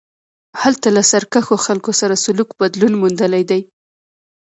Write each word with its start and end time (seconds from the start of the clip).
هلته 0.61 0.87
له 0.95 1.01
سرکښو 1.11 1.55
خلکو 1.65 1.91
سره 2.01 2.21
سلوک 2.25 2.49
بدلون 2.59 2.93
موندلی 3.01 3.43
دی. 3.49 3.61